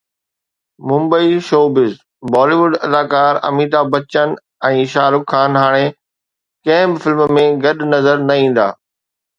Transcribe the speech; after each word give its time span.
Mumbai 0.91 1.33
(showbiz 1.47 1.93
news) 1.93 1.93
بالي 2.31 2.55
wood 2.61 2.73
اداڪار 2.87 3.33
اميتاڀ 3.49 3.85
بچن 3.93 4.27
۽ 4.71 4.83
شاهه 4.95 5.11
رخ 5.17 5.23
خان 5.35 5.51
هاڻي 5.63 5.87
ڪنهن 6.65 6.91
به 6.93 6.99
فلم 7.07 7.21
۾ 7.43 7.47
گڏ 7.67 7.77
نظر 7.95 8.17
نه 8.29 8.35
ايندا. 8.45 8.67